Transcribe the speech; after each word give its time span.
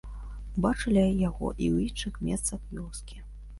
Бачылі 0.65 1.03
яго 1.29 1.47
і 1.53 1.65
ў 1.73 1.85
іншых 1.91 2.19
месцах 2.31 2.61
вёскі. 2.75 3.25